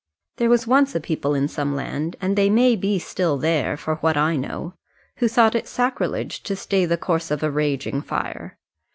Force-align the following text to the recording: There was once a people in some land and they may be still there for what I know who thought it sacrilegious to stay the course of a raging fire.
There 0.37 0.49
was 0.49 0.65
once 0.65 0.95
a 0.95 0.99
people 0.99 1.35
in 1.35 1.47
some 1.47 1.75
land 1.75 2.15
and 2.19 2.35
they 2.35 2.49
may 2.49 2.75
be 2.75 2.97
still 2.97 3.37
there 3.37 3.77
for 3.77 3.97
what 3.97 4.17
I 4.17 4.35
know 4.35 4.73
who 5.17 5.27
thought 5.27 5.53
it 5.53 5.67
sacrilegious 5.67 6.39
to 6.39 6.55
stay 6.55 6.85
the 6.87 6.97
course 6.97 7.29
of 7.29 7.43
a 7.43 7.51
raging 7.51 8.01
fire. 8.01 8.57